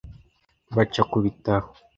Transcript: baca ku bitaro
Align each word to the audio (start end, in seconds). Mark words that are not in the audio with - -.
baca 0.75 1.01
ku 1.09 1.17
bitaro 1.23 1.67